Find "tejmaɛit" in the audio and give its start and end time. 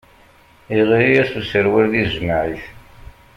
2.07-2.65